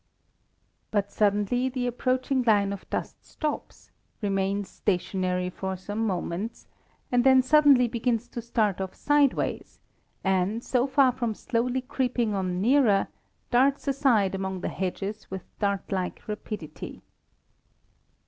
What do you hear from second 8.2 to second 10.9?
to start off sideways, and, so